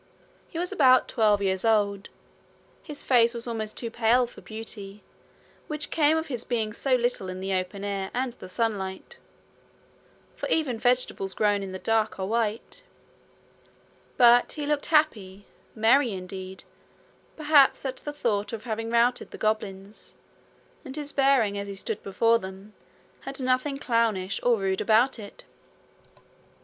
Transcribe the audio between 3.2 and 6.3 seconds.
was almost too pale for beauty, which came of